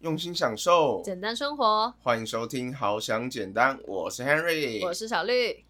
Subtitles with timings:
[0.00, 1.92] 用心享受，简单生活。
[2.02, 5.62] 欢迎收听《好想简单》，我是 Henry，我是小绿。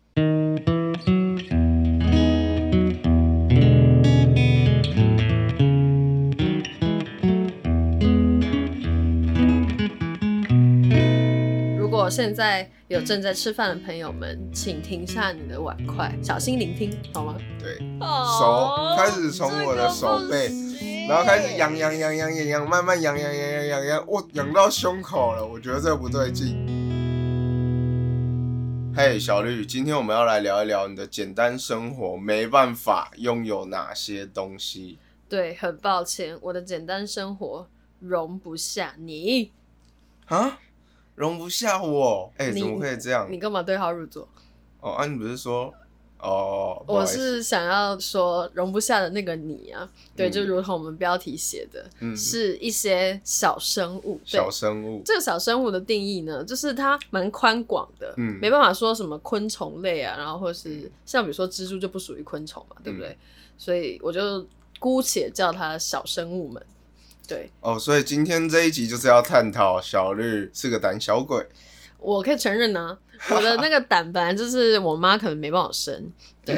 [11.76, 17.34] 如果现在有正在吃饭的朋友们，请停下你的碗筷，小心聆听，好吗？
[17.58, 17.78] 对，
[18.38, 20.48] 手开始从我的手背
[21.08, 26.66] 然后开始痒痒痒痒痒痒，慢慢痒痒痒痒痒痒，我痒到胸口了，我觉得这不对劲。
[28.94, 37.68] 嘿，小绿，今天我们要来聊一聊你的简单生活，没办法拥有哪些东西对，很抱歉，我的简单生活
[38.00, 39.52] 容不下你。
[40.26, 40.58] 啊？
[41.14, 42.32] 容不下我？
[42.36, 43.38] 哎、你怎么可以这样你？
[43.38, 44.28] 干嘛对号入座？
[44.80, 45.72] 哦，啊，你不是说，
[46.22, 54.20] 哦，我是想要说容不下的那个你啊，对，嗯就如同我们标题写的，嗯是一些小生物。
[54.24, 63.08] 对小，生物，这个小生物的定义呢，就是它蛮宽广的，嗯没办法说什么昆虫类啊，然后或是像比如说蜘蛛就不属于昆虫嘛，对不对？
[63.08, 63.16] 嗯
[63.60, 64.46] 所以我就
[64.78, 66.64] 姑且叫它小生物们。
[67.28, 71.46] 对，哦，所以今天这一集就是要探讨小绿是个胆小鬼。
[72.00, 72.96] 我可以承认呢、
[73.30, 76.10] 我的那个胆本来就是我妈可能没办法生，
[76.44, 76.54] 对，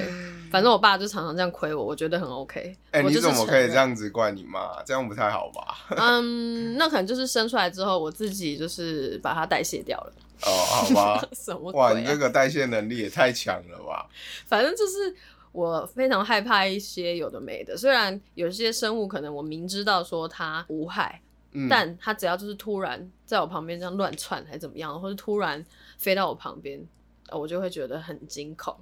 [0.51, 2.77] 反正我爸就常常这样亏我，我觉得很 OK。
[2.91, 3.75] 哎、你怎么可以这？
[3.75, 4.83] 样子怪你妈？
[4.85, 5.77] 这样不太好吧？
[5.97, 10.13] 嗯，那可能就是生出来之后，我自己就是把它代谢掉了。
[10.45, 11.27] 哦，好吧。
[11.33, 11.93] 什么哇？
[11.93, 14.07] 你这个代谢能力也太强了吧？
[14.47, 15.15] 反正就是
[15.53, 17.77] 我非常害怕一些有的没的。
[17.77, 21.21] 虽然有些生物可能我明知道说它无害，
[21.53, 25.65] 嗯，但它只要就是突然在我旁边这样乱窜，还是怎么样，或者突然
[25.99, 26.81] 飞到我旁边，
[27.29, 28.77] 呃我就会觉得很惊恐。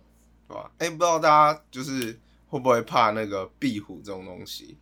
[0.48, 0.70] 对吧？
[0.78, 4.76] 哎、不知道大家就是会不会怕那个壁虎这种东西？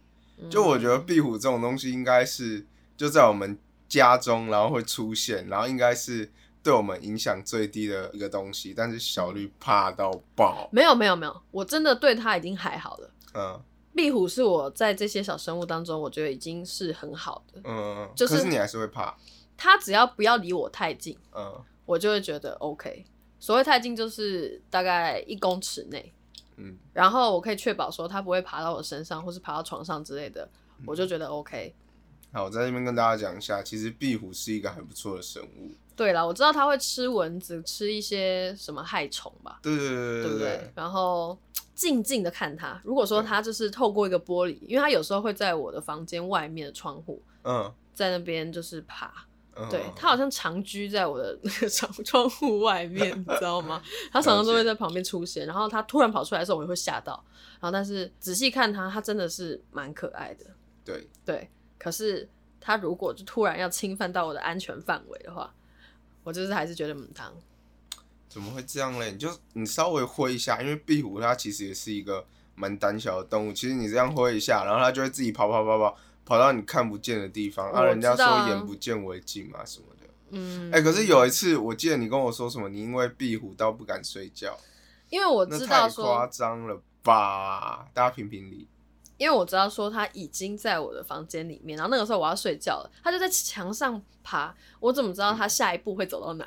[0.48, 2.64] 就我觉得嗯壁虎这种东西应该是
[2.96, 6.30] 就在我们家中，然后会出现，然后应该是
[6.62, 8.72] 对我们影响最低的一个东西。
[8.72, 13.10] 但是小绿怕到爆，没有没有没有，我真的对它已经还好了。
[13.34, 13.60] 嗯
[13.98, 17.60] 壁虎是我在这些小生物当中，我觉得已经是很好的。
[17.64, 19.12] 嗯，就是你还是会怕，
[19.56, 23.04] 它只要不要离我太近，嗯我就会觉得 OK。
[23.40, 26.14] 所谓太近就是大概一公尺内，
[26.56, 30.48] 嗯然后我可以确保说它不会爬到我身上，或是爬到床上之类的，
[30.86, 31.74] 我就觉得 OK。
[32.32, 35.72] 好，我在这边跟大家讲一下，其实壁虎是一个很不错的生物。
[35.96, 40.72] 对啦，我知道它会吃蚊子，吃一些什么害虫吧，对对对对不对对？
[40.74, 41.36] 然后
[41.74, 42.80] 静静的看它。
[42.84, 49.12] 如果说它就是透过一个玻璃，因为它有时候会在我的房间外面的窗户，嗯在那边就是爬。
[49.60, 53.82] 嗯，对，它好像长居在我的那个窗窗户外面，你知道吗？
[54.12, 57.24] 它常常都会在旁边出现，然后它突然跑出来的时候，我也会吓到。
[57.54, 60.46] 然后但是仔细看它，它真的是蛮可爱的。
[60.84, 62.28] 对，对，可是
[62.60, 65.54] 他如果就突然要侵犯到我的安全范围的话，
[66.24, 67.32] 我就是还是觉得母汤。
[68.28, 69.12] 怎么会这样嘞？
[69.12, 73.52] 你就你稍微挥一下，因为壁虎它其实也是一个蛮胆小的动物。
[73.52, 75.96] 其实你这样挥一下，然后它就会自己跑跑跑跑
[76.26, 77.72] 跑到你看不见的地方。
[77.72, 80.06] 啊，我人家说眼不见为净嘛什么的。
[80.30, 84.54] 嗯，哎、可是有一次我记得你跟我说什么，你因为壁虎到不敢睡觉，
[85.08, 87.88] 因为我知道太夸，张了吧？
[87.94, 88.68] 大家评评理。
[89.18, 96.46] 因为我知道说它已经在我的房间里面，然后那个时候我要睡觉了，它就在墙上爬，我怎么知道它下一步会走到哪？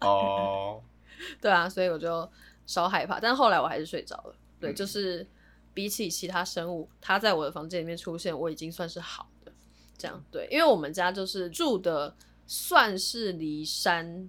[0.00, 0.82] 哦，
[1.40, 2.28] 对啊，所以我就
[2.66, 4.34] 稍害怕，但后来我还是睡着了。
[4.58, 5.24] 对，嗯就是
[5.72, 9.52] 比起其他生物，它在我的房间里面出现，我已经算是好的。
[9.98, 12.14] 这样对，因为我们家就是住的
[12.46, 14.28] 算是离山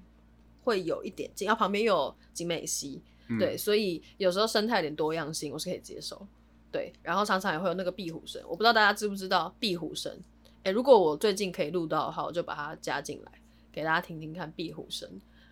[0.64, 6.28] 会有一点近，然后旁边又有景美溪，嗯对，所以有时候生态有点多样性，我是可以接受。
[6.72, 10.16] 对，然后常常也会有那个壁虎声，我不知道大家知不知道壁虎声。
[10.64, 13.32] 诶，如果我最近可以录到的话，我就把它加进来，
[13.72, 15.10] 给大家听听看壁虎声。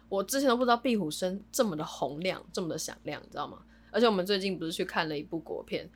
[0.09, 3.63] 我之前都不知道壁虎声这么的洪亮，这么的响亮，你知道吗？
[3.89, 5.89] 而且我们最近不是去看了一部国片，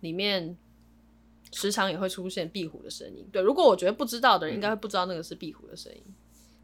[0.00, 0.56] 里面
[1.52, 3.26] 时常也会出现壁虎的声音。
[3.32, 6.02] 对，如果我觉得不知道的人，应该会不知道那个是壁虎的声音。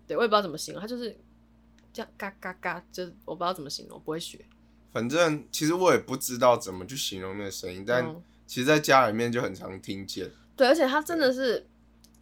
[0.07, 1.17] 对，我也不知道怎么形容，它就是
[1.93, 4.45] 这样嘎嘎嘎，就是我不知道怎么形容，不会学。
[4.93, 10.31] 反正其实我也不知道怎么去形容那个声音，但嗯其实在家里面就很常听见。
[10.55, 11.67] 对，而且它真的是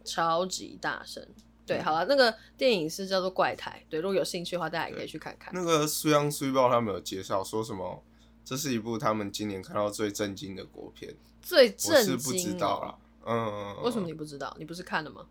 [0.05, 1.25] 超级大声。
[1.65, 5.53] 对，嗯好了，那个电影是叫做《怪胎》，对，如果有兴趣的话，大家也可以去看看。
[5.53, 8.01] 那个苏央苏报他们有介绍说什么，
[8.45, 12.95] 这是一部他们今年看到最震惊的国片，最震惊、是不知道啦。
[13.25, 14.55] 嗯，为什么你不知道？
[14.57, 15.25] 你不是看了吗？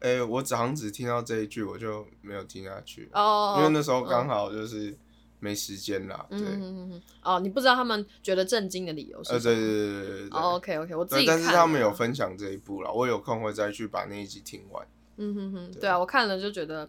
[0.00, 4.96] 哎、我早上只听到这一句，我就没有听下去，哦，因为那时候刚嗯好就是
[5.40, 6.26] 没时间啦。
[6.30, 9.32] 对，嗯嗯嗯嗯哦，你不知道他们觉得震惊的理由是？
[9.32, 10.38] 对对对对对对。
[10.38, 11.26] 哦，OK OK，我自，己。
[11.26, 14.86] 但是他们有分享这一部了，我有空会再去把那一集听完。
[15.18, 16.88] 嗯哼哼，对对啊，我看了就觉得，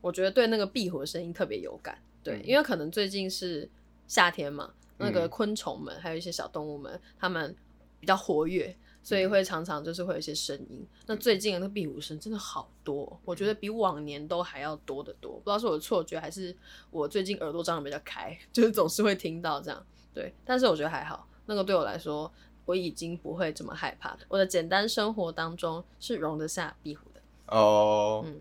[0.00, 1.98] 我觉得对那个壁虎的声音特别有感。
[2.22, 3.68] 对，嗯因为可能最近是
[4.06, 7.54] 夏天嘛，那个嗯昆虫们还有一些小动物们，它们
[7.98, 10.86] 比较活跃，所以会常常就是会有一些声音。
[11.06, 15.32] 那最近的那个壁虎声真的好多哦，我觉得比往年都还要多得多。
[15.32, 16.56] 不知道是我的错觉，还是
[16.90, 19.86] 我最近耳朵张的比较开，就是总是会听到这样。
[20.12, 22.32] 对，但是我觉得还好，那个对我来说。
[22.66, 27.20] 我已经不会这么害怕，我的简单生活当中是容得下壁虎的。
[27.46, 28.40] 哦，嗯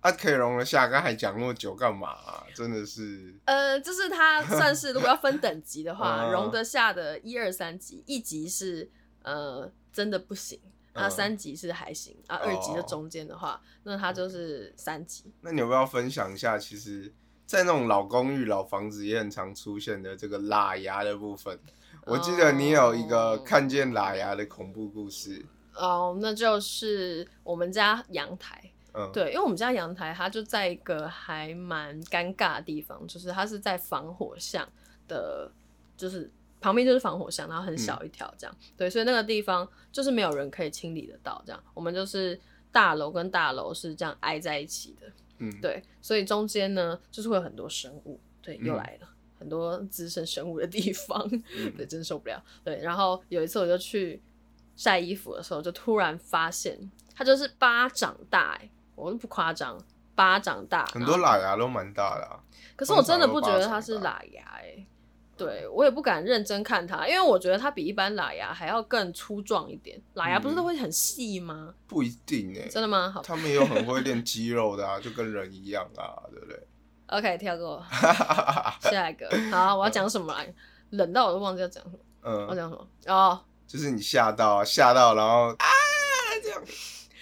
[0.00, 8.90] 啊，可以容得下，刚才讲那么久干嘛啊、真的是，呃，就是它算是如果要分等级的话， 嗯容得下的一二三级，一级是
[9.22, 10.58] 呃真的不行，
[10.92, 15.32] 啊嗯三级是还行，啊二级的中间的话，那它就是三级。
[15.40, 16.58] 那你要不要分享一下？
[16.58, 17.12] 其实，
[17.46, 21.58] 在那种老公寓、老房子也很常出现的这个喇牙的部分。
[22.06, 25.44] 我记得你有一个哦看见喇牙的恐怖故事。
[25.74, 34.66] 哦，那就是我们家阳台，嗯，对，因为我们家阳台它就在一个还蛮尴尬的地方，就是它是在防火巷
[35.06, 35.50] 的，
[35.96, 36.30] 就是
[36.60, 42.38] 旁边就是防火巷，然后很小一条这样，对，所以那个地方就是没有人可以清理得到，这样，我们就是
[42.70, 45.06] 大楼跟大楼是这样挨在一起的，
[45.38, 49.08] 嗯，对，所以中间呢就是会有很多生物，对，又嗯来了。
[49.38, 51.26] 很多滋生生物的地方，
[51.56, 52.44] 嗯对，真受不了。
[52.62, 54.20] 对，然后有一次我就去
[54.76, 56.78] 晒衣服的时候，就突然发现
[57.14, 59.82] 它就是巴掌大、欸，我都不夸张，
[60.14, 60.84] 巴掌大。
[60.92, 62.38] 很多喇牙都蛮大的啊。
[62.76, 64.86] 可是我真的不觉得它是喇牙、欸，
[65.44, 70.00] 对我也不敢认真看它，因为我觉得它比一般喇牙还要更粗壮一点。
[70.14, 71.74] 喇牙不是都会很细吗？
[71.86, 73.10] 不一定哎、真的吗？
[73.14, 76.66] 好他们也有很会练肌肉的啊，就跟人一样啊，对不对
[77.06, 77.84] ？，OK，跳过
[78.82, 79.28] 下一个。
[79.50, 80.54] 好，我要讲什么来？
[80.90, 81.98] 冷到我都忘记要讲什么。
[82.22, 82.88] 我要嗯，讲什么？
[83.06, 85.66] 哦，就是你吓到啊，吓到，然后啊
[86.42, 86.62] 这样，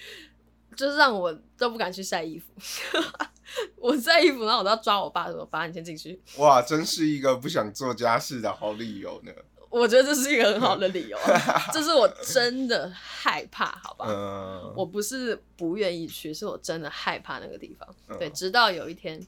[0.75, 2.51] 就是让我都不敢去晒衣服。
[3.77, 6.19] 我在衣服，然后我都要抓我爸说：“爸，你先进去。
[6.37, 9.31] 哇，真是一个不想做家事的好理由呢。”
[9.69, 14.07] 我觉得这是一个很好的理由啊， 这是我真的害怕，好吧？
[14.09, 17.87] 嗯，我不是不愿意去，是我真的害怕那个地方。
[18.07, 19.23] 嗯对，直到有一天，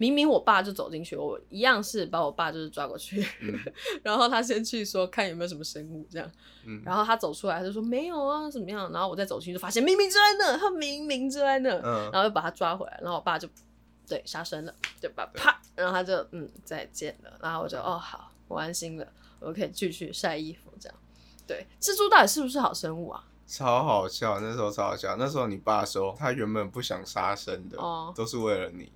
[0.00, 3.54] 明明我爸就走进去，我一样是把我爸就是抓过去，嗯。
[4.02, 6.26] 然后他先去说看有没有什么生物这样，
[6.64, 6.80] 嗯。
[6.82, 12.10] 然后他走出来他就说没有啊怎么样，然后我再走进去就发现明明就在那，他明明就在那，嗯。
[12.10, 13.46] 然后又把他抓回来，然后我爸就
[14.08, 19.06] 对杀生了，就把啪，然后他就嗯再见了，然后我就哦好，我安心了，
[19.38, 20.98] 我可以继续晒衣服这样。
[21.46, 23.22] 对，蜘蛛到底是不是好生物啊？
[23.46, 25.16] 超好笑，那时候超好笑。
[25.18, 28.10] 那时候你爸说他原本不想杀生的，哦。
[28.16, 28.90] 都是为了你。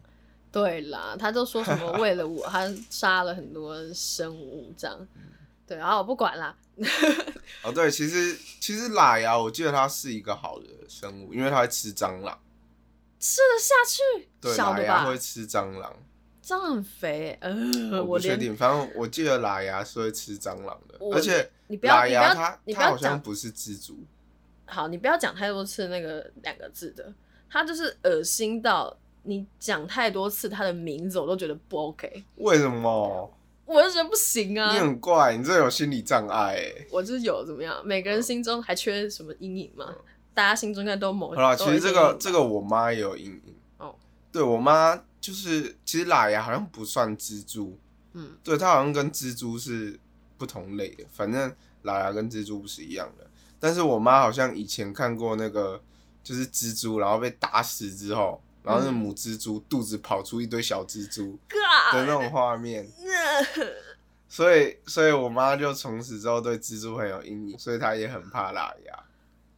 [0.54, 5.08] 对啦，他就说什么 为了我，他杀了很多生物这样。
[5.66, 6.56] 对，然后我不管啦。
[7.64, 12.38] 哦，对，其实其实喇牙，我记得它是一个好的生物，因为它会吃蟑螂。
[13.18, 15.18] 吃得下去，对，小的吧喇牙会？
[15.18, 15.92] 吃蟑螂。
[16.44, 17.50] 蟑螂很肥、欸，
[17.90, 23.98] 呃，我不确连定，反正我记得喇牙是会吃蟑螂的，而且你不要喇牙它你不要它好像不是蜘蛛。
[24.66, 27.12] 好，你不要讲太多次那个两个字的，
[27.48, 28.94] 它就是恶心到
[29.24, 33.30] 你讲太多次他的名字，我都觉得不 OK，为什么？
[33.66, 34.82] 我就觉得不行啊你啊。
[34.82, 36.86] 很怪，你这有心理障碍哎。
[36.90, 37.80] 我就是有怎么样？
[37.84, 39.86] 每个人心中还缺什么阴影吗？
[40.34, 43.54] 大家心中应该都某好啦，都有一其实这个这个我妈也有阴影。
[43.78, 43.94] 哦，
[44.30, 47.78] 对我妈就是，其实喇牙好像不算蜘蛛，
[48.12, 49.98] 嗯对，它好像跟蜘蛛是
[50.36, 51.50] 不同类的，反正
[51.84, 53.26] 喇牙跟蜘蛛不是一样的。
[53.58, 55.80] 但是我妈好像以前看过那个，
[56.22, 61.38] 就是蜘蛛，然后被打死之后，然后那嗯母蜘蛛肚子跑出一堆小蜘蛛
[61.92, 62.90] 的那种画面，
[64.28, 69.04] 所以，所以我妈就从此之后对蜘蛛很有阴影，所以她也很怕喇牙。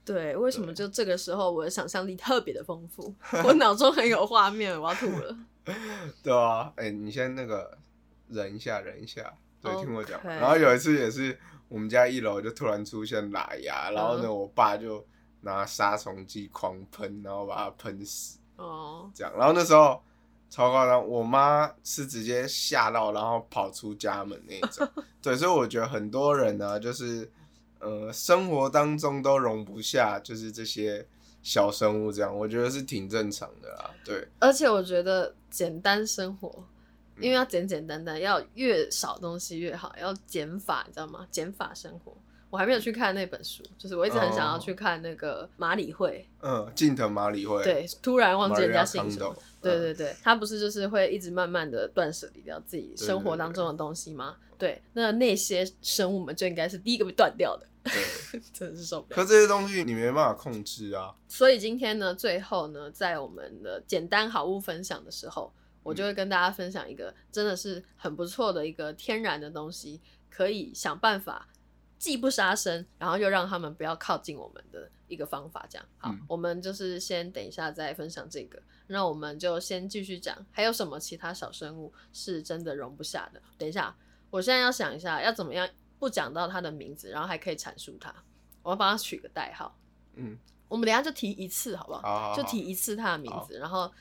[0.04, 5.36] 对，为什么就这个时候我的想象力特别的丰富，我脑中很有画面，我要吐了。
[6.22, 7.76] 对啊，哎、你先那个
[8.28, 9.32] 忍一下，忍一下，
[9.62, 10.20] 对听我讲。
[10.22, 11.36] 然后有一次也是
[11.68, 15.04] 我们家一楼就突然出现喇嗯牙，然后呢，我爸就
[15.40, 19.32] 拿杀虫剂狂喷，然后把它喷死，哦，这样。
[19.36, 20.02] 然后那时候
[20.48, 24.88] 超夸张，我妈是直接吓到，然后跑出家门那种。
[25.22, 27.30] 对，所以我觉得很多人呢，就是
[27.80, 31.06] 呃，生活当中都容不下就是这些
[31.42, 33.90] 小生物，这样我觉得是挺正常的啦。
[34.04, 36.48] 对，而且我觉得简单生活，
[37.16, 41.26] 嗯因为要简简单单，要越少东西越好，要减法，你知道吗？
[41.30, 42.16] 减法生活。
[42.50, 49.34] 我还没有去看那本书，就是我一直很想要去看那个马里会，嗯，近藤马里会，对，突然忘记人家姓什么。
[49.60, 54.36] 对对对，他不是就是会一直慢慢的断舍离掉自己生活当中的东西吗？
[54.56, 57.66] 对，那那些生物们就应该是第一个被断掉的。
[57.82, 59.16] 对， 真的是受不了。
[59.16, 61.12] 可这些东西你没办法控制啊。
[61.26, 70.00] 所以今天呢，最后呢，在我们的简单好物分享的时候，我就会跟大家分享一个真的是很不错的一个天然的东西，
[70.30, 71.48] 可以想办法
[72.06, 75.66] 既不杀生，然后又让他们不要靠近我们的一个方法。
[75.68, 83.42] 这样好，嗯我们就是先等一下再分享这个，那我们就先继续讲，还有什么其他小生物是真的容不下的？
[83.58, 83.92] 等一下，
[84.30, 88.14] 我现在要想一下要怎么样不讲到它的名字，然后还可以阐述它，
[88.62, 89.76] 我要帮它取个代号。
[90.14, 92.02] 嗯，我们等一下就提一次，好不好？
[92.02, 93.92] 好好好就提一次他的名字，然后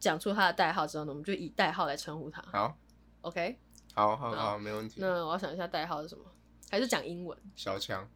[0.00, 2.42] 讲出他的代号之后呢，我们就以代号来称呼他。
[2.50, 2.76] 好
[3.20, 3.56] ，OK，
[3.94, 4.96] 好，好好，没问题。
[4.98, 6.24] 那我要想一下代号是什么，
[6.70, 7.36] 还是讲英文？
[7.54, 8.08] 小强，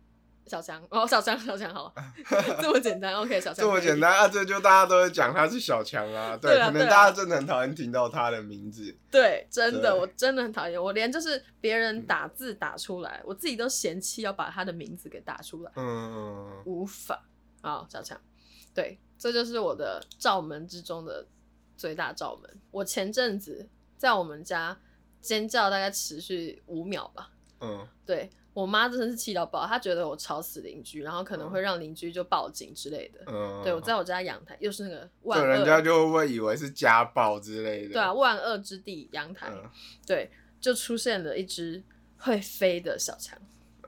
[0.47, 3.14] 小强哦，小强，小强好 了，这么简单。
[3.14, 3.99] OK，小强这么简。
[4.00, 4.26] 单啊？
[4.28, 6.37] 这就大家都会讲他是小强啊。
[6.42, 8.97] 对，可能大家真的很讨厌听到他的名字。
[9.11, 17.23] 对，真的，我真的很讨厌，我连就是别人打字打出来，我自己都嫌弃要把他的名字给打出来，嗯，无法。
[17.62, 18.21] 好，小强，
[18.75, 21.26] 对，这就是我的罩门之中的
[21.76, 22.50] 最大罩门。
[22.71, 24.80] 我前阵子在我们家
[25.21, 27.30] 尖叫，大概持续五秒吧。
[27.60, 33.20] 嗯，对我妈真的是气到爆，她觉得我吵死邻居，然后可能会让邻居就报警之类的。
[33.26, 37.92] 嗯，对我在我家阳台，又是那个万对，恶，人家就会以为是家暴之类的？
[37.92, 39.70] 对啊，万恶之地阳台，嗯
[40.06, 41.82] 对，就出现了一只
[42.18, 43.38] 会飞的小强。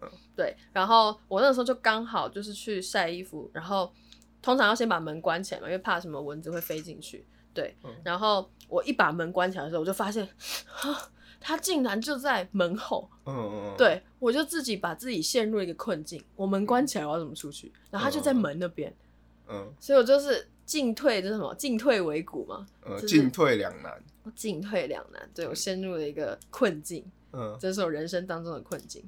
[0.01, 3.93] 嗯对，然后我那时候就刚好就是去晒衣服，然后
[4.41, 7.27] 通常要先把门关起来嘛，因为怕什么蚊子会飞进去。
[7.53, 11.11] 对，嗯然后我一把门关起来的时候，我就发现，啊，
[11.43, 13.09] 它竟然就在门后。
[13.27, 16.23] 嗯嗯，对，我就自己把自己陷入一个困境。
[16.35, 17.73] 我门关起来，我要怎么出去？
[17.91, 18.93] 然后他就在门那边，
[19.49, 21.55] 嗯所以我就是进退，就是什么？
[21.55, 24.03] 进退维谷嘛，嗯，就是进退两难。
[24.35, 25.31] 进退两难。
[25.35, 29.05] 对我陷入了一个困境，嗯这是我人生当中的困境。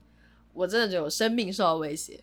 [0.52, 2.22] 我真的觉得我生命受到威胁。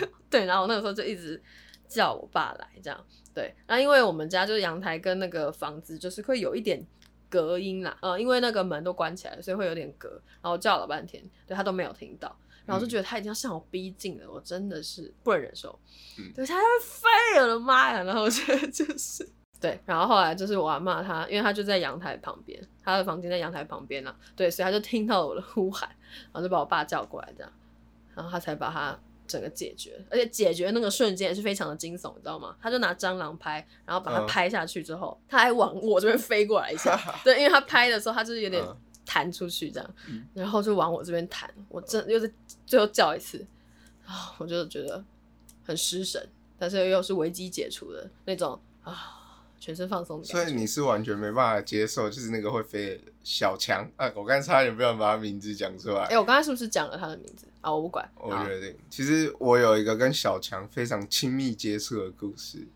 [0.00, 1.42] 嗯 对，然后我那个时候就一直
[1.88, 3.04] 叫我爸来，这样。
[3.34, 6.84] 对，然后因为我们家就是阳台跟那个房子就是会有一点
[7.32, 10.20] 隔音啦，呃，因为那个门都关起来了，所以会有点隔。
[10.42, 12.36] 然后叫了半天，对他都没有听到，
[12.66, 15.78] 然后就觉得他已经要向我逼近了，我真的是不能忍受。
[16.18, 18.02] 嗯对，他要飞，我的妈呀！
[18.02, 19.26] 然后我觉得就是。
[19.58, 25.88] 对，然后后来就是我阿骂他，因为他就在阳台旁边，他的房间在阳台旁边啦，对，所以他就听到我的呼喊，
[26.32, 27.52] 然后就把我爸叫过来，这样，
[28.14, 28.98] 然后他才把它
[29.32, 32.54] 整个解决，而且解决那个瞬间也是非常的惊悚，你知道吗？
[32.60, 42.30] 他就拿蟑螂拍，然后把它嗯拍下去之后，他还往我这边飞过来一下， 对，因为他拍的时候他就是有点嗯弹出去这样，嗯然后就往我这边弹，我真又是
[42.66, 43.42] 最后叫一次，
[44.04, 45.02] 啊，我就觉得
[45.64, 46.22] 很失神，
[46.58, 49.21] 但是又是危机解除的那种啊，
[49.62, 50.24] 全身放松。
[50.24, 53.88] 所以你是完全没办法接受，就是那个会飞的小强。
[53.94, 56.18] 啊，我刚才差点不想把他名字讲出来哎、。
[56.18, 57.72] 我刚才是不是讲了他的名字啊？
[57.72, 62.66] 我不管，我决定，其实我有一个跟小强非常亲密接触的故事，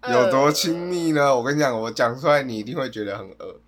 [0.00, 1.32] 呃有多亲密呢？
[1.36, 3.60] 我跟你讲，我讲出来你一定会觉得很恶。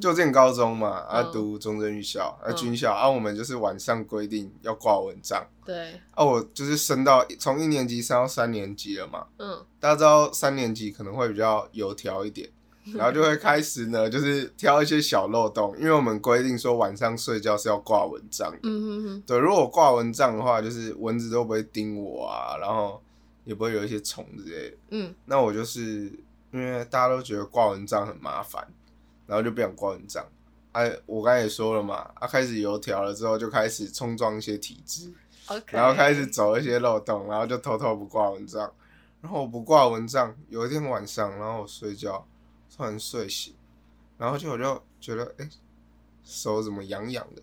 [0.00, 1.32] 就近高中嘛，啊，嗯。
[1.32, 2.56] 读中正预校，啊，嗯。
[2.56, 9.64] 军校，啊，我们就是晚上规定要挂蚊帐，对，啊，我就是升到从一年级升到三年级了嘛，嗯。
[9.78, 12.48] 大家知道三年级可能会比较油条一点，
[12.94, 23.00] 然后就会开始呢，就是挑一些小漏洞，因为我们规定说晚上睡觉是要挂蚊帐，嗯哼哼，对，如果挂蚊帐的话，就是蚊子都不会叮我啊，然后
[23.44, 24.76] 也不会有一些虫之类的。
[24.90, 25.14] 嗯。
[25.26, 26.12] 那我就是
[26.52, 28.66] 因为大家都觉得挂蚊帐很麻烦，
[29.32, 30.22] 然后就不想挂蚊帐。
[30.72, 35.10] 哎、我刚才也说了嘛，啊，开始油条了之后，就开始冲撞一些体质
[35.68, 38.70] 然后开始走一些漏洞，然后就偷偷不挂蚊帐。
[39.22, 42.26] 然后我不挂蚊帐，有一天晚上，然后我睡觉，
[42.76, 43.54] 突然睡醒，
[44.18, 45.48] 然后就我就觉得，哎、
[46.22, 47.42] 手怎么痒痒的？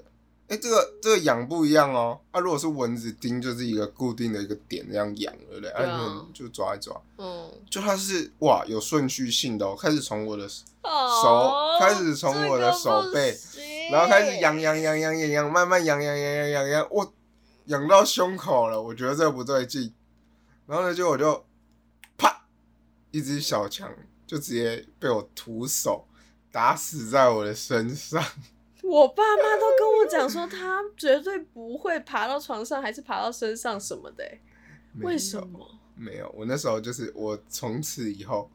[0.49, 2.19] 哎、这个这个痒不一样哦。
[2.31, 5.71] 啊，如果是蚊子叮，就是一个固定的一个点那样痒，对不对？
[5.71, 6.99] 对啊啊，就抓一抓。
[7.17, 13.37] 嗯，就它是哇有顺序性的哦，开始从我的手哦开始从我的手背，
[13.91, 17.13] 然后开始痒痒痒痒痒痒，慢慢痒痒痒痒痒痒，我
[17.65, 19.93] 痒到胸口了，我觉得这不对劲，
[20.65, 21.45] 然后呢就我就
[22.17, 22.45] 啪，
[23.11, 23.87] 一只小强
[24.25, 26.07] 就直接被我徒手
[26.51, 28.23] 打死在我的身上，
[28.83, 34.41] 我爸妈都跟我讲说，他绝对不会爬到床上，还是爬到身上什么的欸。
[35.01, 35.39] 为什？
[35.47, 35.59] 么？
[35.95, 38.49] 没有，我那时候就是我从此以后，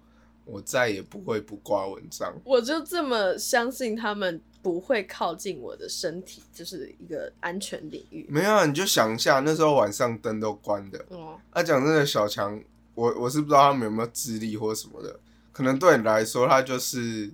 [0.47, 2.35] 我再也不会不挂蚊帐。
[2.43, 8.27] 我就这么相信他们不会靠近我的身体，就是一个安全领域。
[8.31, 12.59] 没有啊，你就想一下，那时候晚上灯都关的，哦，啊，讲真的，小强，
[12.95, 15.21] 我我是不知道他们有没有智力或什么的，
[15.53, 17.31] 可能对你来说，他就是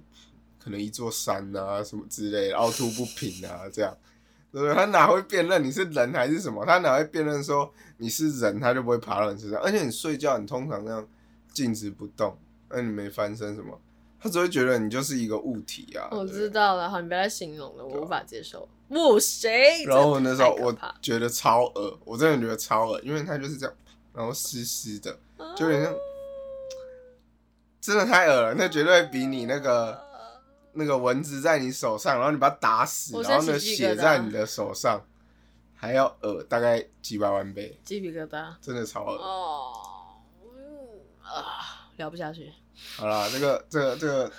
[0.63, 3.97] 可能一座山啊什么之类的，凹凸不平啊这样。
[4.53, 4.75] 对不对？
[4.75, 6.67] 他哪会辨认你是人还是什么？
[6.67, 9.61] 他哪会辨认说你是人，他就不会爬到你身上？
[9.61, 11.09] 而且你睡觉，你通常那样
[11.53, 12.37] 静止不动，
[12.69, 13.81] 那你没翻身什么，
[14.21, 16.09] 他只会觉得你就是一个物体啊。
[16.11, 18.69] 我知道了，好，你不要再形容了，我无法接受。
[18.89, 19.85] 不谁？
[19.85, 23.75] 然后我那时候我觉得超恶，我真的觉得超恶，因为他就是这样，
[24.13, 25.17] 然后湿湿的，
[25.57, 25.95] 就有点像，
[27.81, 30.10] 真的太恶了，那绝对比你那个
[30.73, 35.05] 那个蚊子在你手上，然后你把它打死，然后那个现在起鸡皮疙瘩血在你的手上，
[35.75, 38.55] 还要恶大概几百万倍，鸡皮疙瘩。
[38.61, 39.17] 真的超恶。
[39.17, 39.73] 哦，
[40.43, 40.51] 嗯
[41.23, 42.53] 啊，聊不下去。
[42.97, 44.33] 好啦，这个这个这个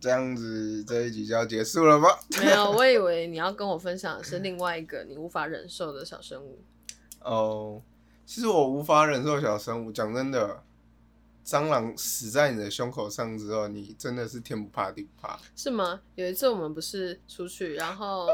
[0.00, 2.08] 这样子这一集就要结束了吗？
[2.38, 6.62] 没有，我以为你要跟我分享的是另外一个你无法忍受的小生物。
[7.22, 7.82] 哦，
[8.24, 10.62] 其实我无法忍受小生物，讲真的。
[11.50, 15.36] 蟑螂死在你的胸口上之后，你真的是天不怕地不怕。
[15.56, 16.00] 是吗？
[16.14, 18.28] 有一次我们不是出去，然后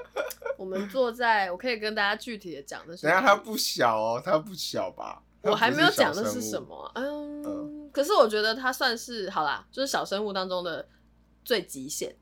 [0.56, 5.22] 我们坐在，我可以跟大家具体的讲的是，等一下它不小哦，它不小吧？
[5.42, 6.58] 它我还没有讲的是什。
[6.62, 10.88] 么嗯可是我觉得它算是好啦，就是小生物当中的
[11.44, 12.16] 最极限，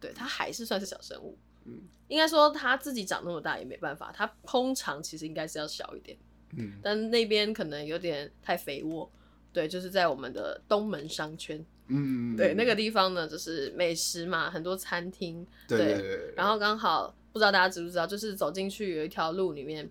[0.00, 1.36] 对，它还是算是小生物。
[1.66, 6.16] 嗯应该说它自己长那么大也没办法，它通常其实应该是要小一点，
[6.56, 9.10] 嗯但那边可能有点太肥沃。
[9.52, 19.88] 对，就是在我们的东门商圈，嗯，对，那个地方呢，就是美食嘛，很多餐厅，对对对对，然后刚好不知道大家知不知道，就是走进去有一条路里面，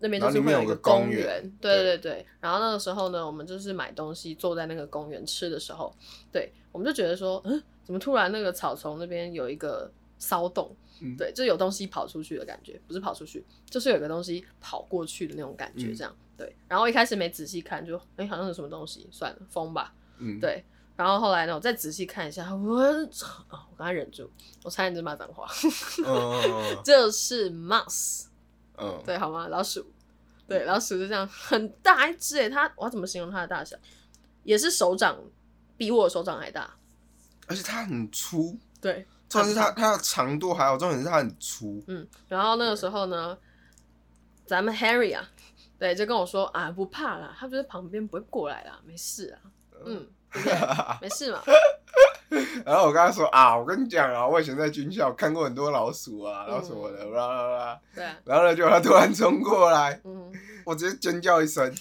[0.00, 2.26] 那边就是会有一个公公园对对对对。
[2.40, 5.94] 然后那个时候呢，我们就是买东西，坐在那个公园吃的时候，
[6.30, 10.74] 对，我们就觉得说，嗯，怎么突然那个草丛那边有一个骚动？
[11.02, 16.14] 嗯对，就有东西跑出去的感觉，不是跑出去，就是有个东西跑过去的那种感觉，嗯这样。
[16.40, 19.92] 对，然后一开始没仔细看，就哎、好像是什么东西，算了，风吧。
[20.16, 20.64] 嗯，对，
[20.96, 22.80] 然后后来呢，我再仔细看一下，我
[23.48, 24.30] 啊我刚才忍住，
[24.64, 25.46] 我差点就骂脏话。
[26.06, 28.28] 嗯，这是 mouse，
[28.78, 29.48] 嗯，对，好吗？
[29.48, 29.84] 老鼠，
[30.48, 33.76] 对，老鼠就这样很大一只诶，它我要怎么形容它的大小？
[34.42, 35.18] 也是手掌
[35.76, 36.74] 比我的手掌还大，
[37.48, 43.36] 而且它很粗，对，重点是它它的长度还有重点是它很粗，嗯，然后那个时候呢，
[44.46, 45.28] 咱们 Harry 啊，
[45.80, 49.40] 对，就跟我说啊，不怕啦，他就在旁边不会过来啦，没事啊，
[49.86, 50.54] 嗯，对不对？
[51.00, 51.42] 没事嘛，
[52.66, 60.30] 然后我跟他说啊，我跟你讲啊，我以前在军校看过很多老鼠啊，然后什么的，啦啦啦，对啊，然后呢，就他突然冲过来，嗯，
[60.66, 61.74] 我直接尖叫一声，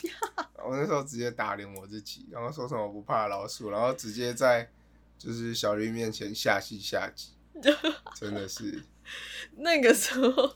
[0.65, 4.69] 我那时候直接打脸我自己，然后说什么不怕老鼠，然后直接在
[5.17, 7.33] 就是小绿面前下戏下集，
[8.15, 8.81] 真的是，
[9.57, 10.53] 那个时候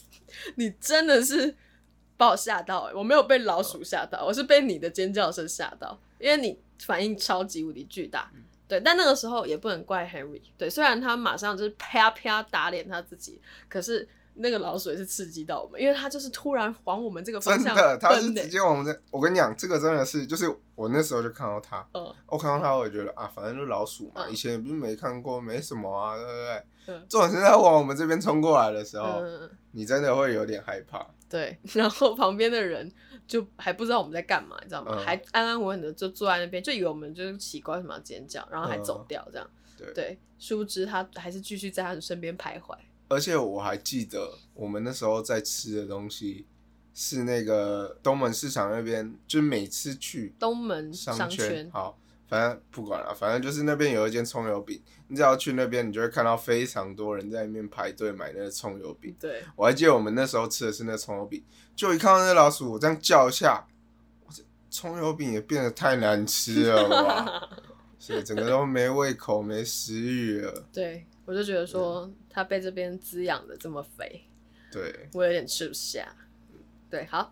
[0.55, 1.57] 你真的是
[2.23, 8.31] 把我吓到、欸，我没有被老鼠吓到，我是被你的尖叫声吓到，因为你反应超级无敌巨大。
[8.65, 10.41] 对，但那个时候也不能怪 Henry。
[10.57, 18.33] 对，虽然他马上就是啪啪打脸他自己，可是那个老鼠也是刺激到我们，因为他就是突然往我们这个方向真的，他是。
[18.33, 26.63] 直接往我们这，我跟你讲，这个真的是，就是我那时候就看到他，嗯我看到他，我也觉得啊，反正就老鼠嘛，嗯以前也不是没看过，没什么啊，对不对？
[26.85, 31.05] 嗯重点是在往我们这边冲过来的时候，嗯，你真的会有点害怕。
[31.33, 31.57] 对。
[31.73, 32.91] 然后旁边的人
[33.27, 34.91] 就还不知道我们在干嘛，你知道吗？
[34.95, 39.49] 嗯还安安稳稳的就坐在那边，就以为我们就是奇怪为什么要尖叫，然后还嗯走掉这样。
[39.75, 42.77] 对对，殊不知他还是继续在他的身边徘徊。
[43.07, 46.45] 而且我还记得我们那时候在吃的东西
[46.93, 51.97] 是那个东门市场那边，就是每次去东门商商圈，好，
[52.33, 59.15] 反正不管了，反正就是那边有一间葱油饼，你只要去那边，你就会看到非常多人在里面排队买那个葱油饼。
[59.19, 61.43] 对，我还记得我们那时候吃的是那葱油饼，
[61.75, 63.67] 就一看到那老鼠，我这样叫一下，
[64.25, 64.41] 我这
[64.71, 67.49] 葱油饼也变得太难吃了吧，
[67.99, 70.65] 所以整个都没胃口、没食欲了。
[70.73, 74.23] 对，我就觉得说它被这边滋养的这么肥，
[74.71, 76.15] 对，我有点吃不下。
[76.89, 77.31] 对，好，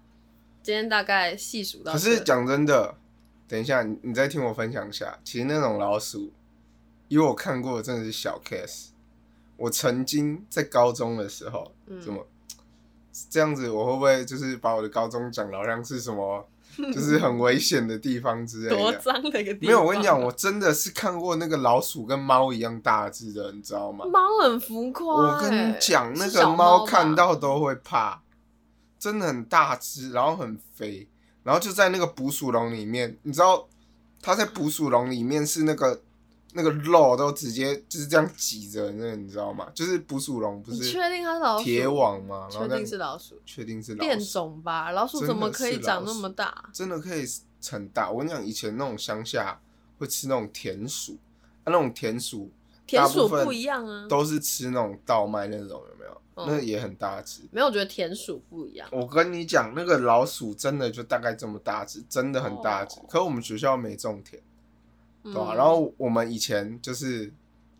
[0.61, 1.97] 今天大概细数到可。
[1.97, 2.95] 是讲真的，
[3.51, 6.31] 等一下你你再听我分享一下，其实那种老鼠，
[7.09, 8.91] 因为我看过的真的是小 case。
[9.57, 12.25] 我曾经在高中的时候，嗯怎么
[13.29, 13.69] 这样子？
[13.69, 16.47] 我会不会就是把我的高中讲的好像是什么，
[16.95, 18.77] 就是很危险的地方之类的？
[18.77, 19.67] 多脏的一个地方。
[19.67, 24.05] 没有，我跟你讲，我真的是看过那个老鼠跟猫一样大只的，你知道吗？
[24.05, 28.21] 猫很浮夸、我跟你欸讲，那个猫看到都会怕，
[28.97, 31.09] 真的很大只，然后很肥，
[31.43, 33.67] 然后就在那个捕鼠笼里面，你知道
[34.21, 36.01] 它在捕鼠笼里面是那个
[36.53, 39.67] 那个肉都直接就是这样挤着，那个你知道吗？
[39.73, 41.63] 就是捕鼠笼不是你确定它是老鼠？
[41.63, 42.47] 铁网吗？
[42.51, 43.41] 确定是老鼠？
[43.45, 44.91] 确定是老变鼠，种吧？
[44.91, 46.69] 老鼠怎么可以长那么大？
[46.73, 47.25] 真的可以
[47.67, 48.11] 很大。
[48.11, 49.59] 我跟你讲，以前那种乡下
[49.97, 51.17] 会吃那种田鼠，
[51.63, 52.51] 啊、那种田鼠
[52.91, 56.11] 田鼠不一样啊，都是吃那种稻麦那种，有没有？
[56.33, 57.41] 哦那也很大只。
[57.51, 58.87] 没有，我觉得田鼠不一样。
[58.91, 62.99] 我跟你讲，那个老鼠真的就大概这么大只，真的很大只。
[63.01, 64.41] 哦可我们学校没种田，
[65.23, 67.31] 对吧、嗯然后我们以前就是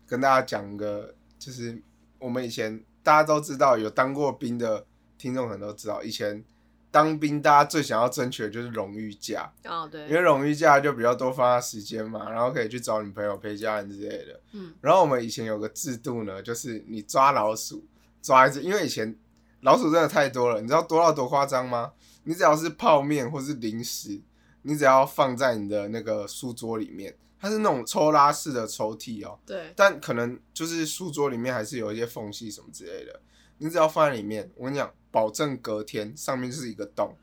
[0.06, 1.80] 跟大家讲个，就是
[2.18, 4.84] 我们以前大家都知道，有当过兵的
[5.16, 6.44] 听众可能都知道，以前
[6.92, 14.40] 当兵大家最想要争取的就是荣誉假，哦，对，因为荣誉假就比较多放假时间嘛，然后可以去找女朋友、陪家人之类的。
[14.52, 17.84] 嗯然后我们以前有个制度呢，就是你抓老鼠
[18.20, 19.18] 抓一只，因为以前
[19.62, 21.92] 老鼠真的太多了，你知道多到多夸张吗？
[22.24, 24.20] 你只要是泡面或是零食，
[24.60, 33.20] 你只要放在你的那个书桌里面，它是那种抽拉式的抽屉哦，对，但可能就是书桌里面还是有一些缝隙什么之类的，
[33.58, 37.14] 你只要放在里面，我跟你讲，保证隔天上面就是一个洞，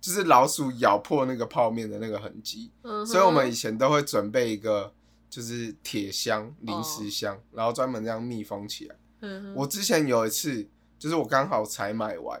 [0.00, 2.70] 就是老鼠咬破那个泡面的那个痕迹。
[2.82, 4.92] 嗯，所以我们以前都会准备一个
[5.28, 8.94] 就是铁箱、零食箱，然后专门这样密封起来。
[9.22, 12.40] 嗯我之前有一次，就是我刚好才买完，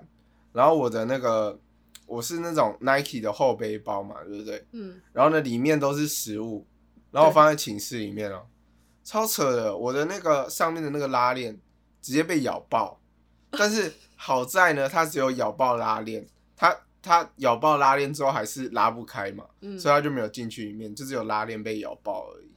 [0.52, 1.58] 然后我的那个
[2.06, 4.66] 我是那种 Nike 的后背包嘛，对不对？
[4.72, 5.00] 嗯。
[5.14, 6.66] 然后呢，里面都是食物，
[7.10, 8.42] 然后我放在寝室里面哦，
[9.02, 11.58] 超扯的，我的那个上面的那个拉链
[12.02, 13.00] 直接被咬爆，
[13.50, 22.50] 但是好在呢，它只有咬爆拉链，它它咬爆拉链之后还是拉不开嘛，嗯，所以它就没有进去里面，就只有拉链被咬爆而已。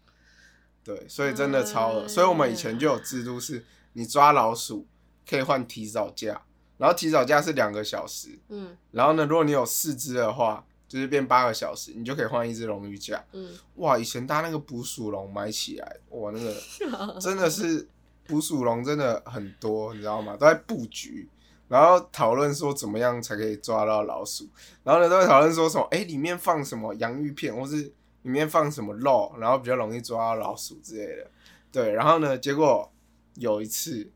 [0.83, 2.03] 对，所以真的超恶。
[2.03, 4.87] 哎所以我们以前就有制度是，你抓老鼠
[5.29, 6.41] 可以换提早假，
[6.77, 13.21] 然后提早假是两个小时，嗯然后呢，如果你有四只的话，就是变八个小时，你就可以换一只龙鱼假。
[13.33, 16.55] 嗯，哇，以前搭那个捕鼠笼买起来，哇，那个
[17.19, 17.85] 真的是
[18.25, 20.37] 捕鼠笼真的很多，你知道吗？
[20.37, 21.27] 都在布局，
[21.67, 24.47] 然后讨论说怎么样才可以抓到老鼠，
[24.83, 27.75] 然后呢都会讨论说什么，哎、里面放什么洋芋片，或是
[28.21, 31.29] 里面放什么肉，然后比较容易抓到老鼠之类的。
[31.71, 32.91] 对，然后呢，结果
[33.35, 34.09] 有一次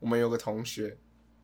[0.00, 0.96] 我们有个同学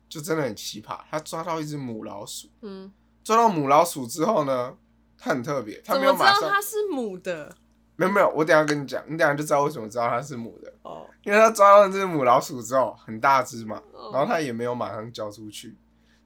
[0.07, 2.91] 就真的很奇葩，他抓到一只母老鼠，嗯，
[3.23, 4.77] 抓到母老鼠之后呢，
[5.17, 7.55] 他很特别，他没有马上道它是母的？
[7.95, 14.11] 没有没有，我等下跟你讲，你等下就知道为什么知道它是母的，哦，因为它抓到这只母老鼠之后很大只嘛，哦。
[14.11, 15.77] 然后它也没有马上交出去，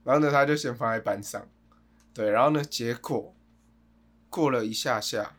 [0.02, 1.46] 然后呢它就先放在班上，
[2.12, 3.34] 对，然后呢结果
[4.28, 5.36] 过了一下下，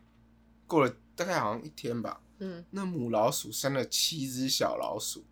[0.67, 5.25] 过了大概好像一天吧，嗯，那母老鼠生了七只小老鼠，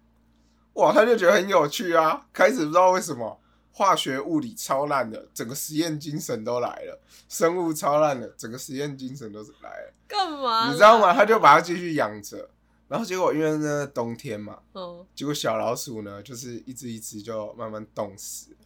[0.73, 3.39] 哇，他就觉得很有趣啊，开始不知道为什么。
[3.79, 9.93] 化学、物理超烂的，整个实验精神都来了；生物超烂的，整个实验精神都是来了。
[10.05, 10.67] 干嘛？
[10.67, 11.13] 你知道吗？？
[11.13, 12.49] 他就把它继续养着，
[12.89, 18.57] 然后结果因为那冬天嘛，嗯，结果小老鼠呢，就是一只一只就慢慢冻死了，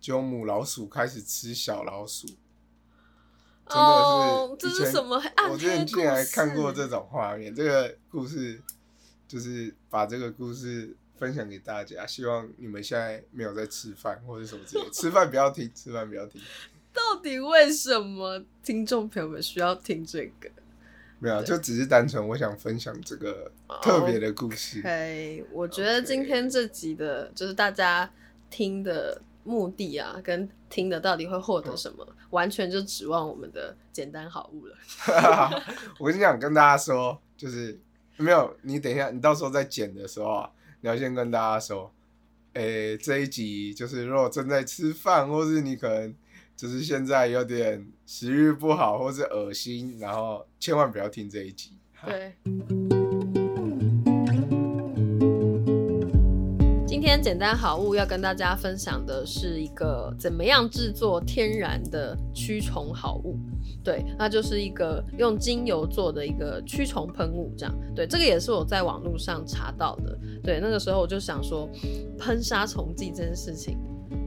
[0.00, 8.62] 结果母老鼠开始吃小老鼠，真的是哦，这是什么暗我之前黑竟然看过这种画面，这个故事
[9.26, 16.40] 就是把这个故事分享给大家，希望你们现在没有在吃饭或者什么之类，吃饭不要听，吃饭不要听，
[16.92, 20.50] 到底为什么听众朋友们需要听这个？
[21.20, 24.80] 没有，就只是单纯我想分享这个特别的故事。
[24.80, 28.12] OK，我觉得今天这集的，就是大家
[28.50, 34.76] 听的目的啊，跟听的到底会获得什么，完全就指望我们的简单好物了。
[36.00, 37.78] 我跟你讲，跟大家说，就是
[38.16, 40.50] 没有你等一下，你到时候在剪的时候啊，
[40.82, 41.90] 你要先跟大家说，
[42.54, 46.14] 诶、这一集就是如果正在吃饭，或是你可能
[46.56, 51.70] 就是现在有点食欲不好，或是恶心，然后千万不要听这一集。
[52.04, 52.34] 对。
[57.12, 63.36] 天简单好物要跟大家分享的是一个怎么样制作天然的驱虫好物。
[63.84, 67.74] 对，那就是一个用精油做的一个驱虫喷雾，这样。
[67.94, 70.18] 对，这个也是我在网络上查到的。
[70.42, 71.68] 对，那个时候我就想说，
[72.18, 73.76] 喷杀虫剂这件事情，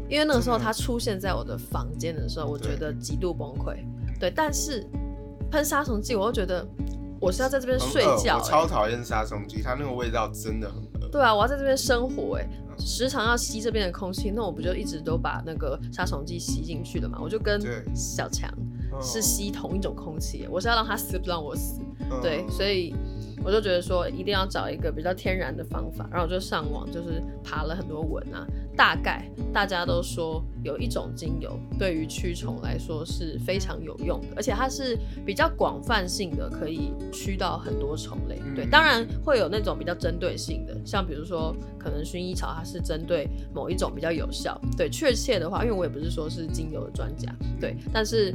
[0.08, 3.78] 因为那个时候它出现在我的房间的时候，我觉得极度崩溃。
[4.20, 4.86] 对，但是
[5.50, 6.64] 喷杀虫剂，我又觉得
[7.20, 10.85] 我是要在这边睡觉、我，超讨厌杀虫剂，它那个味道真的很。
[11.12, 17.20] 对啊，我要在这边生活，哎，时常要吸这边的空气，那我不就一直都把那个杀虫剂吸进去了嘛？
[17.22, 17.62] 我就跟
[17.96, 19.02] 小强嗯。
[19.02, 21.82] 是吸同一种空气，我是要让他死，不让我死。
[22.10, 22.20] 嗯。
[22.22, 22.94] 对，所以
[23.44, 38.42] 我就觉得说一定要找一个比较天然的方法，然后我就上网就是爬了很多文啊，大概大家都说有一种精油对于驱虫来说是非常有用的，而且它是比较广泛性的，可以驱到很多虫类。
[38.56, 44.60] 对，嗯当然会有那种比较针对性的，像比如说可能薰衣草它是针对某一种比较有效。
[44.78, 48.34] 对，确切的话，因为我也不是说是精油的专家，对，但是。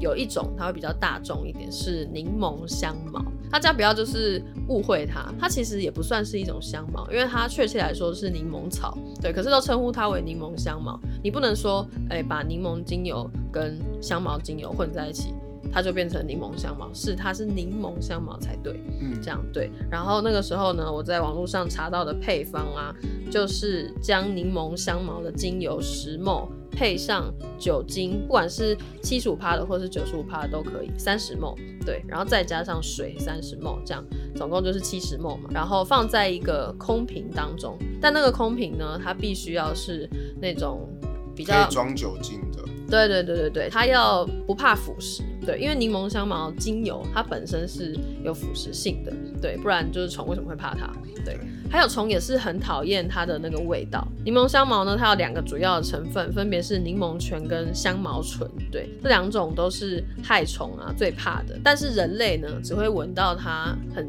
[0.00, 3.24] 有一种它会比较大众一点，是柠檬香茅。
[3.50, 10.98] 大家不要就是误会它，它其实也不算是一种香茅，因为它确切来说是柠檬草，对，可是都称呼它为柠檬香茅。
[11.22, 15.34] 你不能说，哎，把柠檬精油跟香茅精油混在一起。
[15.72, 19.70] 它就变成柠檬香茅，是它是柠檬香茅才对，嗯，这样对。
[19.90, 22.94] 然后那个时候呢，我在网络上查到的配方啊，
[23.30, 31.56] 就是将柠檬香茅的精油十沫配上酒精，不管是七十五帕的或是九十五帕的都可以，三十沫，
[31.86, 34.04] 对，然后再加上水三十沫，这样
[34.34, 35.48] 总共就是七十沫嘛。
[35.50, 40.08] 然后放在一个空瓶当中，但那个空瓶呢，它必须要是
[40.40, 40.88] 那种
[41.34, 42.62] 比较装酒精的。
[42.92, 45.22] 对对对对对，它要不怕腐蚀。
[45.44, 50.92] 对，因为柠檬香茅精油它本身是有腐蚀性的，对，不然就是虫为什么会怕它？
[51.24, 51.38] 对，
[51.70, 54.06] 还有虫也是很讨厌它的那个味道。
[54.24, 61.58] 柠檬香茅呢，它有两个主要的成分，分别是柠檬醛跟香茅醇，对，这两种都是害虫啊最怕的。
[61.64, 64.08] 但是人类呢，只会闻到它很。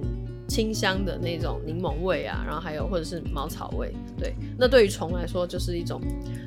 [0.53, 5.99] 清香的那种柠檬味啊，然后还有或者是茅草味，对，那对于虫来说就是一种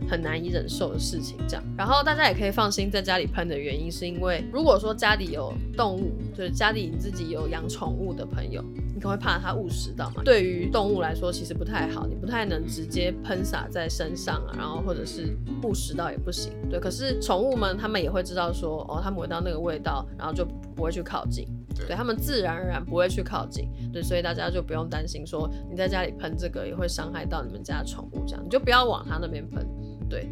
[0.09, 1.37] 很难以忍受的事情。
[1.49, 8.63] 这样，然后大家也可以放心在家里喷的原因，是因为如果说家里有动物，就是家里你自己有养宠物的朋友，
[8.95, 10.23] 你可能会怕它误食到嘛。
[10.25, 16.53] 对于动物来说，其实不太好，你不太能直接喷洒在身上啊，然后或者是误食到也不行。
[16.71, 21.45] 对，可是宠物们他们也会知道说，哦，他们闻到那个味道，然后就不会去靠近。
[21.85, 29.67] 对他们自然而然不会去靠近，对，所以大家就不用担心说你在家里喷这个也会伤害到你们家宠物，这样你就不要往它那边喷。
[30.09, 30.29] 对，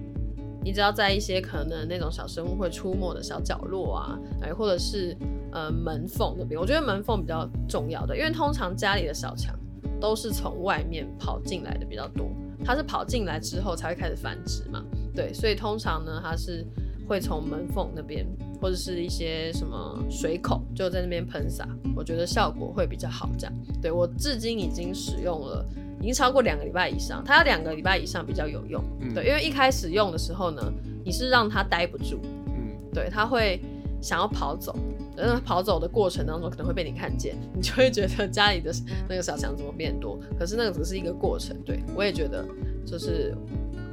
[0.62, 5.16] 你只要在一些可能那种小生物会出没的小角落啊，哎，或者是
[5.52, 9.54] 呃门缝那边，我觉得门缝比较重要的，因为通常家里的小强
[10.00, 12.30] 都是从外面跑进来的比较多，
[12.64, 16.66] 它是跑进来之后才会开始繁殖嘛，对，所以通常呢它是。
[17.06, 18.26] 会从门缝那边，
[18.60, 23.28] 或者是一些什么水口，就在那边喷洒，我觉得效果会比较好。
[23.38, 25.64] 这样，对我至今已经使用了，
[26.00, 27.22] 已经超过两个礼拜以上。
[27.24, 28.82] 它要两个礼拜以上比较有用，
[29.14, 30.62] 对，因为一开始用的时候呢，
[31.04, 33.60] 你是让它待不住，嗯，对，它会
[34.00, 34.74] 想要跑走，
[35.16, 38.72] 那跑走的过程当中可能会被你看见，你就会觉得家里的
[39.08, 40.18] 那个小强怎么变多？
[40.38, 42.44] 可是那个只是一个过程，对我也觉得，
[42.86, 43.36] 就是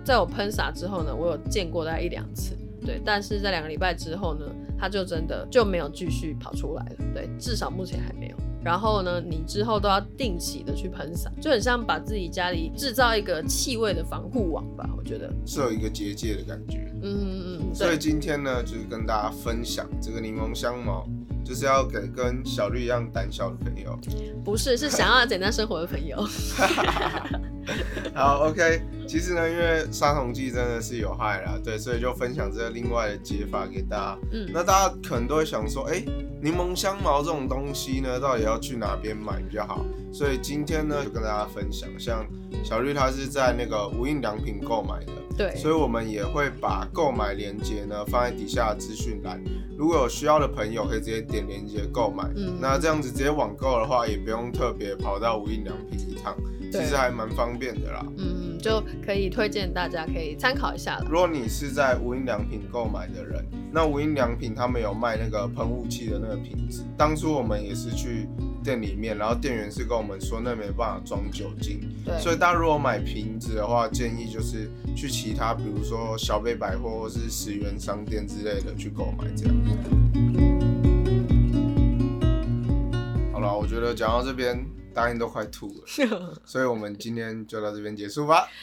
[0.05, 2.55] 在我喷洒之后呢，我有见过大概一两次。
[2.85, 4.45] 对，但是在两个礼拜之后呢，
[4.77, 6.95] 它就真的就没有继续跑出来了。
[7.13, 8.35] 对，至少目前还没有。
[8.63, 14.89] 然后呢，你之后都要定期的去喷洒，就很像把自己家里制造一个气味的防护网吧。
[14.97, 16.91] 我觉得是有一个结界的感觉。
[17.01, 17.75] 嗯嗯嗯。
[17.75, 21.07] 所以今天呢，就是跟大家分享这个柠檬香茅。
[21.43, 23.99] 就是要给跟小绿一样胆小的朋友，
[24.45, 26.23] 不是，是想要简单生活的朋友。
[28.13, 28.81] 好，OK。
[29.07, 34.17] 其实呢，因为杀虫剂真的是有害啦，对，所以就分享这个另外的解法给大家。
[34.31, 36.01] 嗯，那大家可能都会想说，哎，
[36.41, 39.85] 柠檬香茅这种东西呢，到底要去哪边买比较好？
[40.13, 42.25] 所以今天呢，就跟大家分享，像
[42.63, 45.11] 小绿他是在那个无印良品购买的。
[45.37, 49.41] 对，所以我们也会把购买链接呢放在底下资讯栏，
[49.77, 52.23] 如果有需要的朋友可以直接点链接购买。
[52.37, 56.33] 嗯，那这样子直接网购的话，也不用特别跑到无印良品一趟，
[56.71, 58.05] 其实还蛮方便的啦。
[58.17, 61.05] 嗯，就可以推荐大家可以参考一下了。
[61.09, 68.27] 如果你是在无印良品购买的人，那无印良品他们有卖那个喷雾器的那个瓶子，当初我们也是去。
[68.63, 79.55] 店里面，然后店员是跟我们说那没办法装酒精，对，所以大家如果买瓶子的话，建议就是去其他，比如说小北百货或是十元商店之类的去购买这样。
[83.33, 88.47] 好了，我觉得讲到这边，大家都快吐了，所以我们今天就到这边结束吧。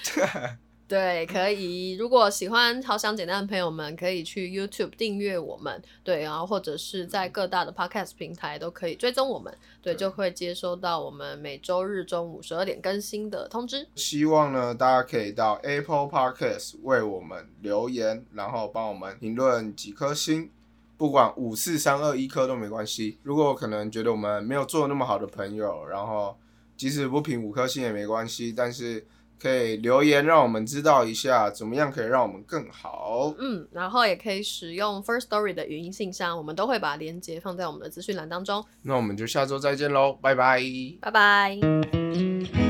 [0.88, 1.96] 对，可以。
[1.98, 13.86] 如果喜欢好想简单的朋友们，可以去 YouTube 订阅我们，对，然后或者是在各大的 Podcast 平台都可以追踪我们，对，就会接收到我们每周日中午十二点更新的通知。
[13.96, 20.50] 希望呢，大家可以到 Apple Podcast 为我们留言，然后帮我们评论几颗星，
[20.98, 23.18] 不管五四三二一颗都没关系。
[23.22, 26.36] 如果可能觉得我们没有做那么好的朋友，然后
[26.76, 29.06] 即使不评五颗星也没关系，但是。
[29.40, 33.32] 可以留言让我们知道一下，怎么样可以让我们更好。
[33.38, 38.64] 嗯，然后也可以使用 First Story 的语音信箱，我们都会把链接放在我们的资讯栏当中。
[38.82, 40.60] 那我们就下周再见喽，拜拜，
[41.00, 42.67] 拜拜。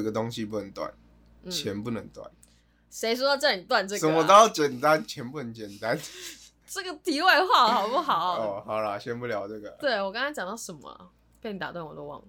[0.00, 0.90] 有一个东西不能断，
[1.50, 2.28] 钱不能断。
[2.90, 4.00] 谁说叫你断这个？
[4.00, 5.98] 什么都要简单，钱不能简单。
[6.66, 8.38] 这个题外话好不好？
[8.40, 9.68] 哦，好了，先不聊这个。
[9.80, 11.10] 对我刚才讲到什么？
[11.40, 12.24] 被你打断，我都忘了。